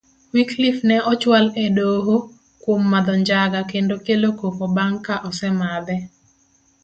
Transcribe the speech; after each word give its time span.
Wyclife 0.33 0.83
ne 0.87 0.97
ochual 1.11 1.45
edoho 1.65 2.15
kuom 2.61 2.81
madho 2.91 3.13
njaga 3.21 3.59
kendo 3.71 3.95
kelo 4.05 4.29
koko 4.39 4.65
bang 4.75 4.95
kaosemadhe. 5.05 5.97